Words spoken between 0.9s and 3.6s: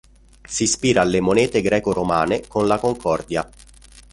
alle monete greco-romane con la Concordia.